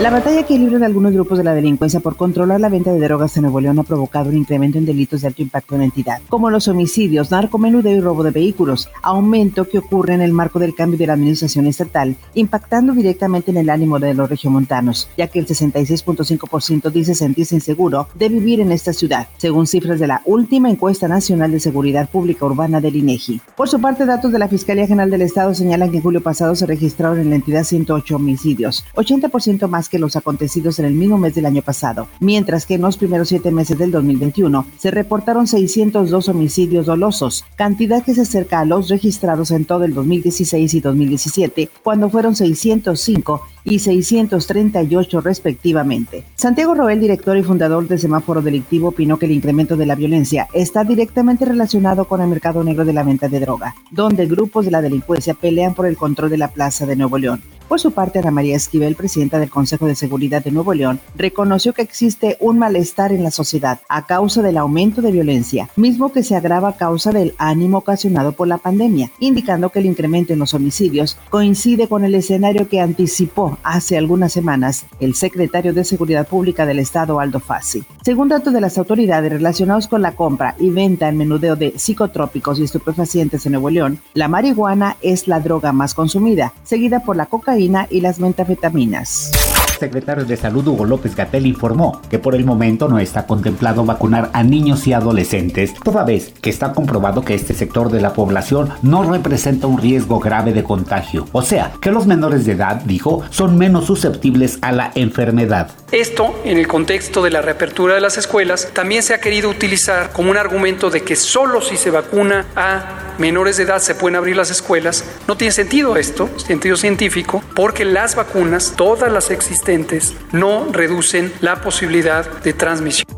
La 0.00 0.10
batalla 0.10 0.46
que 0.46 0.56
libran 0.56 0.84
algunos 0.84 1.12
grupos 1.12 1.38
de 1.38 1.44
la 1.44 1.54
delincuencia 1.54 1.98
por 1.98 2.14
controlar 2.14 2.60
la 2.60 2.68
venta 2.68 2.92
de 2.92 3.00
drogas 3.00 3.36
en 3.36 3.42
Nuevo 3.42 3.60
León 3.60 3.80
ha 3.80 3.82
provocado 3.82 4.30
un 4.30 4.36
incremento 4.36 4.78
en 4.78 4.86
delitos 4.86 5.22
de 5.22 5.26
alto 5.26 5.42
impacto 5.42 5.74
en 5.74 5.80
la 5.80 5.86
entidad, 5.86 6.20
como 6.28 6.50
los 6.50 6.68
homicidios, 6.68 7.32
narcomenudeo 7.32 7.96
y 7.96 8.00
robo 8.00 8.22
de 8.22 8.30
vehículos, 8.30 8.88
aumento 9.02 9.68
que 9.68 9.78
ocurre 9.78 10.14
en 10.14 10.20
el 10.20 10.32
marco 10.32 10.60
del 10.60 10.76
cambio 10.76 10.98
de 10.98 11.08
la 11.08 11.14
administración 11.14 11.66
estatal, 11.66 12.14
impactando 12.34 12.92
directamente 12.92 13.50
en 13.50 13.56
el 13.56 13.70
ánimo 13.70 13.98
de 13.98 14.14
los 14.14 14.30
regiomontanos, 14.30 15.08
ya 15.16 15.26
que 15.26 15.40
el 15.40 15.48
66.5% 15.48 16.92
dice 16.92 17.16
sentirse 17.16 17.56
inseguro 17.56 18.06
de 18.14 18.28
vivir 18.28 18.60
en 18.60 18.70
esta 18.70 18.92
ciudad, 18.92 19.26
según 19.36 19.66
cifras 19.66 19.98
de 19.98 20.06
la 20.06 20.22
última 20.26 20.70
encuesta 20.70 21.08
nacional 21.08 21.50
de 21.50 21.58
seguridad 21.58 22.08
pública 22.08 22.46
urbana 22.46 22.80
del 22.80 22.94
INEGI. 22.94 23.40
Por 23.56 23.68
su 23.68 23.80
parte, 23.80 24.06
datos 24.06 24.30
de 24.30 24.38
la 24.38 24.46
Fiscalía 24.46 24.86
General 24.86 25.10
del 25.10 25.22
Estado 25.22 25.52
señalan 25.56 25.90
que 25.90 25.96
en 25.96 26.04
julio 26.04 26.22
pasado 26.22 26.54
se 26.54 26.66
registraron 26.66 27.18
en 27.18 27.30
la 27.30 27.36
entidad 27.36 27.64
108 27.64 28.14
homicidios, 28.14 28.84
80% 28.94 29.66
más 29.66 29.87
que 29.88 29.98
los 29.98 30.16
acontecidos 30.16 30.78
en 30.78 30.84
el 30.84 30.94
mismo 30.94 31.18
mes 31.18 31.34
del 31.34 31.46
año 31.46 31.62
pasado, 31.62 32.08
mientras 32.20 32.66
que 32.66 32.74
en 32.74 32.82
los 32.82 32.96
primeros 32.96 33.28
siete 33.28 33.50
meses 33.50 33.78
del 33.78 33.90
2021 33.90 34.66
se 34.78 34.90
reportaron 34.90 35.46
602 35.46 36.28
homicidios 36.28 36.86
dolosos, 36.86 37.44
cantidad 37.56 38.02
que 38.02 38.14
se 38.14 38.22
acerca 38.22 38.60
a 38.60 38.64
los 38.64 38.88
registrados 38.88 39.50
en 39.50 39.64
todo 39.64 39.84
el 39.84 39.94
2016 39.94 40.74
y 40.74 40.80
2017, 40.80 41.70
cuando 41.82 42.10
fueron 42.10 42.36
605 42.36 43.42
y 43.64 43.78
638 43.78 45.20
respectivamente. 45.20 46.24
Santiago 46.34 46.74
Roel, 46.74 47.00
director 47.00 47.36
y 47.36 47.42
fundador 47.42 47.86
de 47.86 47.98
Semáforo 47.98 48.42
Delictivo, 48.42 48.88
opinó 48.88 49.18
que 49.18 49.26
el 49.26 49.32
incremento 49.32 49.76
de 49.76 49.86
la 49.86 49.94
violencia 49.94 50.48
está 50.52 50.84
directamente 50.84 51.44
relacionado 51.44 52.06
con 52.06 52.20
el 52.20 52.28
mercado 52.28 52.64
negro 52.64 52.84
de 52.84 52.92
la 52.92 53.02
venta 53.02 53.28
de 53.28 53.40
droga, 53.40 53.74
donde 53.90 54.26
grupos 54.26 54.64
de 54.64 54.70
la 54.70 54.82
delincuencia 54.82 55.34
pelean 55.34 55.74
por 55.74 55.86
el 55.86 55.96
control 55.96 56.30
de 56.30 56.38
la 56.38 56.48
plaza 56.48 56.86
de 56.86 56.96
Nuevo 56.96 57.18
León. 57.18 57.42
Por 57.68 57.80
su 57.80 57.92
parte, 57.92 58.18
Ana 58.18 58.30
María 58.30 58.56
Esquivel, 58.56 58.94
presidenta 58.94 59.38
del 59.38 59.50
Consejo 59.50 59.84
de 59.84 59.94
Seguridad 59.94 60.42
de 60.42 60.50
Nuevo 60.50 60.72
León, 60.72 61.00
reconoció 61.14 61.74
que 61.74 61.82
existe 61.82 62.38
un 62.40 62.58
malestar 62.58 63.12
en 63.12 63.22
la 63.22 63.30
sociedad 63.30 63.80
a 63.90 64.06
causa 64.06 64.40
del 64.40 64.56
aumento 64.56 65.02
de 65.02 65.12
violencia, 65.12 65.68
mismo 65.76 66.10
que 66.10 66.22
se 66.22 66.34
agrava 66.34 66.70
a 66.70 66.76
causa 66.78 67.12
del 67.12 67.34
ánimo 67.36 67.78
ocasionado 67.78 68.32
por 68.32 68.48
la 68.48 68.56
pandemia, 68.56 69.10
indicando 69.18 69.68
que 69.68 69.80
el 69.80 69.86
incremento 69.86 70.32
en 70.32 70.38
los 70.38 70.54
homicidios 70.54 71.18
coincide 71.28 71.88
con 71.88 72.06
el 72.06 72.14
escenario 72.14 72.70
que 72.70 72.80
anticipó 72.80 73.58
hace 73.62 73.98
algunas 73.98 74.32
semanas 74.32 74.86
el 74.98 75.14
secretario 75.14 75.74
de 75.74 75.84
Seguridad 75.84 76.26
Pública 76.26 76.64
del 76.64 76.78
Estado, 76.78 77.20
Aldo 77.20 77.38
Fassi. 77.38 77.84
Según 78.02 78.28
datos 78.28 78.54
de 78.54 78.62
las 78.62 78.78
autoridades 78.78 79.30
relacionados 79.30 79.88
con 79.88 80.00
la 80.00 80.12
compra 80.12 80.56
y 80.58 80.70
venta 80.70 81.06
en 81.06 81.18
menudeo 81.18 81.54
de 81.54 81.74
psicotrópicos 81.78 82.58
y 82.58 82.64
estupefacientes 82.64 83.44
en 83.44 83.52
Nuevo 83.52 83.68
León, 83.68 84.00
la 84.14 84.28
marihuana 84.28 84.96
es 85.02 85.28
la 85.28 85.40
droga 85.40 85.72
más 85.72 85.92
consumida, 85.92 86.54
seguida 86.64 87.00
por 87.00 87.14
la 87.14 87.26
cocaína 87.58 87.86
y 87.90 88.00
las 88.00 88.20
metafetaminas 88.20 89.32
secretario 89.78 90.24
de 90.24 90.36
Salud 90.36 90.66
Hugo 90.66 90.84
López 90.84 91.14
Gatel 91.14 91.46
informó 91.46 92.02
que 92.10 92.18
por 92.18 92.34
el 92.34 92.44
momento 92.44 92.88
no 92.88 92.98
está 92.98 93.26
contemplado 93.26 93.84
vacunar 93.84 94.28
a 94.32 94.42
niños 94.42 94.86
y 94.86 94.92
adolescentes, 94.92 95.72
toda 95.84 96.04
vez 96.04 96.32
que 96.40 96.50
está 96.50 96.72
comprobado 96.72 97.24
que 97.24 97.34
este 97.34 97.54
sector 97.54 97.88
de 97.88 98.00
la 98.00 98.12
población 98.12 98.70
no 98.82 99.08
representa 99.08 99.66
un 99.66 99.78
riesgo 99.78 100.18
grave 100.18 100.52
de 100.52 100.64
contagio. 100.64 101.26
O 101.30 101.42
sea, 101.42 101.72
que 101.80 101.92
los 101.92 102.08
menores 102.08 102.44
de 102.44 102.52
edad, 102.52 102.82
dijo, 102.86 103.22
son 103.30 103.56
menos 103.56 103.86
susceptibles 103.86 104.58
a 104.62 104.72
la 104.72 104.90
enfermedad. 104.96 105.70
Esto, 105.92 106.34
en 106.44 106.58
el 106.58 106.66
contexto 106.66 107.22
de 107.22 107.30
la 107.30 107.40
reapertura 107.40 107.94
de 107.94 108.00
las 108.00 108.18
escuelas, 108.18 108.70
también 108.72 109.04
se 109.04 109.14
ha 109.14 109.20
querido 109.20 109.48
utilizar 109.48 110.10
como 110.10 110.32
un 110.32 110.36
argumento 110.36 110.90
de 110.90 111.02
que 111.02 111.14
solo 111.14 111.60
si 111.60 111.76
se 111.76 111.90
vacuna 111.90 112.46
a 112.56 113.07
menores 113.18 113.56
de 113.56 113.64
edad 113.64 113.80
se 113.80 113.94
pueden 113.94 114.16
abrir 114.16 114.36
las 114.36 114.50
escuelas. 114.50 115.04
No 115.26 115.36
tiene 115.36 115.52
sentido 115.52 115.96
esto, 115.96 116.30
sentido 116.38 116.76
científico, 116.76 117.42
porque 117.54 117.84
las 117.84 118.14
vacunas, 118.14 118.74
todas 118.76 119.12
las 119.12 119.30
existentes, 119.30 120.14
no 120.32 120.68
reducen 120.72 121.32
la 121.40 121.60
posibilidad 121.60 122.26
de 122.42 122.52
transmisión. 122.52 123.17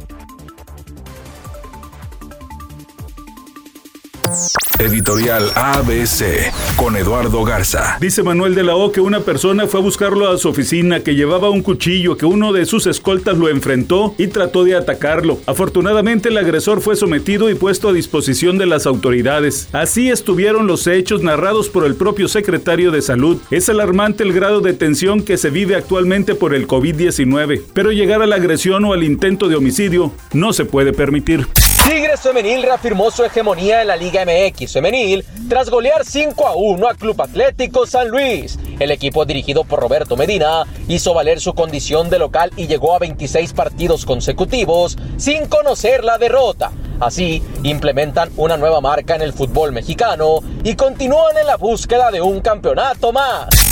Editorial 4.78 5.50
ABC 5.54 6.52
con 6.76 6.96
Eduardo 6.96 7.44
Garza. 7.44 7.98
Dice 8.00 8.22
Manuel 8.22 8.54
de 8.54 8.62
la 8.62 8.76
O 8.76 8.92
que 8.92 9.00
una 9.00 9.20
persona 9.20 9.66
fue 9.66 9.80
a 9.80 9.82
buscarlo 9.82 10.30
a 10.30 10.38
su 10.38 10.48
oficina, 10.48 11.00
que 11.00 11.14
llevaba 11.14 11.50
un 11.50 11.62
cuchillo, 11.62 12.16
que 12.16 12.26
uno 12.26 12.52
de 12.52 12.64
sus 12.64 12.86
escoltas 12.86 13.36
lo 13.36 13.48
enfrentó 13.48 14.14
y 14.18 14.28
trató 14.28 14.64
de 14.64 14.76
atacarlo. 14.76 15.38
Afortunadamente 15.46 16.28
el 16.28 16.38
agresor 16.38 16.80
fue 16.80 16.96
sometido 16.96 17.50
y 17.50 17.54
puesto 17.54 17.88
a 17.88 17.92
disposición 17.92 18.56
de 18.56 18.66
las 18.66 18.86
autoridades. 18.86 19.68
Así 19.72 20.08
estuvieron 20.08 20.66
los 20.66 20.86
hechos 20.86 21.22
narrados 21.22 21.68
por 21.68 21.84
el 21.84 21.94
propio 21.94 22.28
secretario 22.28 22.90
de 22.90 23.02
Salud. 23.02 23.38
Es 23.50 23.68
alarmante 23.68 24.22
el 24.22 24.32
grado 24.32 24.60
de 24.60 24.72
tensión 24.72 25.22
que 25.22 25.36
se 25.36 25.50
vive 25.50 25.76
actualmente 25.76 26.34
por 26.34 26.54
el 26.54 26.66
COVID-19, 26.66 27.62
pero 27.74 27.92
llegar 27.92 28.22
a 28.22 28.26
la 28.26 28.36
agresión 28.36 28.84
o 28.84 28.92
al 28.92 29.02
intento 29.02 29.48
de 29.48 29.56
homicidio 29.56 30.12
no 30.32 30.52
se 30.52 30.64
puede 30.64 30.92
permitir. 30.92 31.46
Tigres 31.84 32.20
Femenil 32.20 32.62
reafirmó 32.62 33.10
su 33.10 33.24
hegemonía 33.24 33.80
en 33.80 33.88
la 33.88 33.96
Liga 33.96 34.24
MX 34.24 34.72
Femenil 34.72 35.24
tras 35.48 35.70
golear 35.70 36.04
5 36.04 36.46
a 36.46 36.54
1 36.54 36.88
a 36.88 36.94
Club 36.94 37.20
Atlético 37.20 37.86
San 37.86 38.08
Luis. 38.08 38.58
El 38.78 38.90
equipo 38.90 39.24
dirigido 39.24 39.64
por 39.64 39.80
Roberto 39.80 40.16
Medina 40.16 40.64
hizo 40.88 41.14
valer 41.14 41.40
su 41.40 41.54
condición 41.54 42.10
de 42.10 42.18
local 42.18 42.52
y 42.56 42.66
llegó 42.66 42.94
a 42.94 42.98
26 42.98 43.52
partidos 43.54 44.04
consecutivos 44.04 44.96
sin 45.16 45.46
conocer 45.46 46.04
la 46.04 46.18
derrota. 46.18 46.70
Así, 47.00 47.42
implementan 47.62 48.30
una 48.36 48.56
nueva 48.56 48.80
marca 48.80 49.16
en 49.16 49.22
el 49.22 49.32
fútbol 49.32 49.72
mexicano 49.72 50.40
y 50.62 50.74
continúan 50.74 51.36
en 51.38 51.46
la 51.46 51.56
búsqueda 51.56 52.10
de 52.10 52.20
un 52.20 52.40
campeonato 52.40 53.12
más. 53.12 53.69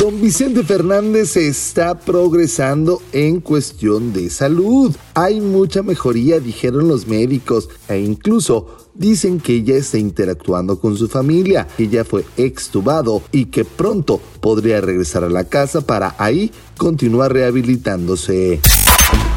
Don 0.00 0.20
Vicente 0.20 0.64
Fernández 0.64 1.36
está 1.36 2.00
progresando 2.00 3.00
en 3.12 3.40
cuestión 3.40 4.12
de 4.12 4.28
salud. 4.28 4.94
Hay 5.14 5.40
mucha 5.40 5.82
mejoría, 5.82 6.40
dijeron 6.40 6.88
los 6.88 7.06
médicos, 7.06 7.68
e 7.88 8.00
incluso 8.00 8.88
dicen 8.94 9.38
que 9.38 9.62
ya 9.62 9.74
está 9.74 9.98
interactuando 9.98 10.80
con 10.80 10.96
su 10.96 11.06
familia, 11.06 11.68
que 11.76 11.88
ya 11.88 12.04
fue 12.04 12.24
extubado 12.36 13.22
y 13.30 13.46
que 13.46 13.64
pronto 13.64 14.20
podría 14.40 14.80
regresar 14.80 15.22
a 15.22 15.28
la 15.28 15.44
casa 15.44 15.82
para 15.82 16.16
ahí 16.18 16.50
continuar 16.76 17.32
rehabilitándose 17.32 18.60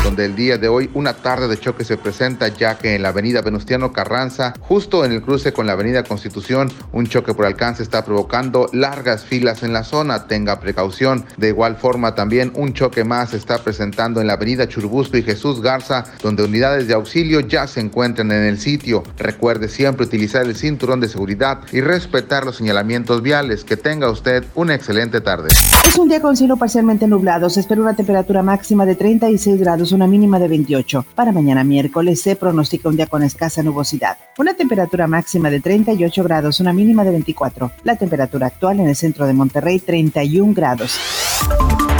donde 0.08 0.24
el 0.24 0.38
día 0.38 0.58
de 0.58 0.70
hoy 0.70 0.90
una 0.94 1.16
tarde 1.16 1.50
de 1.50 1.60
choque 1.60 1.84
se 1.84 1.98
presenta 1.98 2.48
ya 2.48 2.78
que 2.78 2.96
en 2.96 3.02
la 3.02 3.10
avenida 3.10 3.42
Venustiano 3.42 3.92
Carranza, 3.92 4.54
justo 4.62 5.04
en 5.04 5.12
el 5.12 5.22
cruce 5.22 5.52
con 5.52 5.68
la 5.68 5.74
avenida 5.74 6.04
Constitución, 6.04 6.72
un 6.94 7.08
choque 7.08 7.34
por 7.34 7.46
alcance 7.46 7.84
está 7.84 8.06
provocando 8.06 8.70
largas 8.72 9.26
filas 9.26 9.64
en 9.64 9.74
la 9.74 9.84
zona, 9.84 10.26
tenga 10.26 10.62
precaución. 10.62 11.26
De 11.36 11.50
igual 11.50 11.76
forma 11.76 12.16
también 12.16 12.54
un 12.56 12.72
choque 12.72 13.04
más 13.04 13.32
se 13.32 13.38
está 13.38 13.58
presentando 13.58 14.22
en 14.22 14.28
la 14.28 14.34
avenida 14.34 14.70
Churubusco 14.70 15.18
y 15.18 15.24
Jesús 15.24 15.62
Garza, 15.62 16.06
donde 16.24 16.46
unidades 16.46 16.88
de 16.88 16.94
auxilio 16.94 17.42
ya 17.42 17.68
se 17.68 17.82
encuentran 17.82 18.32
en 18.32 18.44
el 18.44 18.60
sitio. 18.60 19.04
Recuerde 19.18 19.68
siempre 19.68 20.06
utilizar 20.06 20.46
el 20.46 20.56
cinturón 20.56 21.02
de 21.02 21.10
seguridad 21.10 21.60
y 21.74 21.82
respetar 21.82 22.46
los 22.46 22.56
señalamientos 22.56 23.22
viales. 23.22 23.66
Que 23.66 23.76
tenga 23.76 24.10
usted 24.10 24.46
una 24.56 24.74
excelente 24.74 25.20
tarde. 25.20 25.50
Es 25.86 25.98
un 25.98 26.08
día 26.08 26.22
con 26.22 26.38
cielo 26.38 26.56
parcialmente 26.56 27.08
nublado. 27.08 27.50
Se 27.50 27.60
espera 27.60 27.82
una 27.82 27.94
temperatura 27.94 28.42
máxima 28.42 28.86
de 28.86 28.96
36 28.96 29.60
grados 29.60 29.92
una 29.98 30.08
mínima 30.08 30.40
de 30.40 30.48
28. 30.48 31.06
Para 31.16 31.32
mañana 31.32 31.64
miércoles 31.64 32.22
se 32.22 32.36
pronostica 32.36 32.88
un 32.88 32.96
día 32.96 33.08
con 33.08 33.24
escasa 33.24 33.64
nubosidad. 33.64 34.18
Una 34.38 34.54
temperatura 34.54 35.08
máxima 35.08 35.50
de 35.50 35.60
38 35.60 36.24
grados, 36.24 36.60
una 36.60 36.72
mínima 36.72 37.04
de 37.04 37.12
24. 37.12 37.72
La 37.84 37.96
temperatura 37.96 38.48
actual 38.48 38.80
en 38.80 38.88
el 38.88 38.96
centro 38.96 39.26
de 39.26 39.34
Monterrey, 39.34 39.80
31 39.80 40.54
grados. 40.54 41.00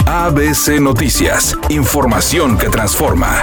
ABC 0.06 0.80
Noticias. 0.80 1.58
Información 1.68 2.56
que 2.56 2.68
transforma. 2.68 3.42